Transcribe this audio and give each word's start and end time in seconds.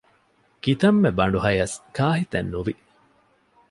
ކިތަންމެ 0.63 1.09
ބަނޑުހަޔަސް 1.17 1.77
ކާހިތެއް 1.95 2.49
ނުވި 2.53 2.73